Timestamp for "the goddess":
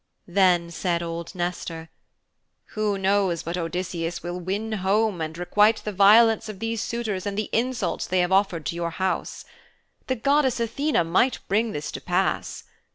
10.07-10.59